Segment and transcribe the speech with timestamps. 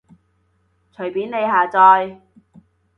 [0.95, 2.21] 隨便你下載